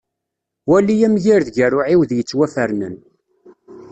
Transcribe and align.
Wali 0.69 0.95
amgired 1.07 1.47
gar 1.55 1.73
uɛiwed 1.77 2.11
yettwafernen. 2.13 2.95